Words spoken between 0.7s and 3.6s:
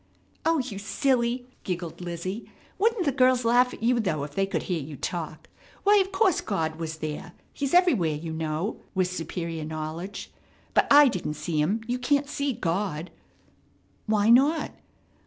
silly!" giggled Lizzie. "Wouldn't the girls